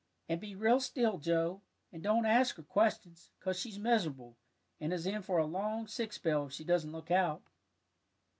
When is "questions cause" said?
2.63-3.59